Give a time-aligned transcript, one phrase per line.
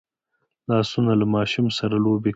[0.69, 2.29] لاسونه له ماشوم سره لوبې کوي